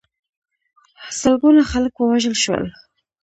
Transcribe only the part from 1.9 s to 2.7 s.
ووژل شول.